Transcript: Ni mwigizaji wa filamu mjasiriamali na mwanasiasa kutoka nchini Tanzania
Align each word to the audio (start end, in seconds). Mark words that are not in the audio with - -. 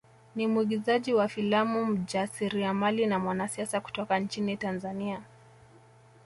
Ni 0.35 0.47
mwigizaji 0.47 1.13
wa 1.13 1.27
filamu 1.27 1.85
mjasiriamali 1.85 3.05
na 3.05 3.19
mwanasiasa 3.19 3.81
kutoka 3.81 4.19
nchini 4.19 4.57
Tanzania 4.57 5.21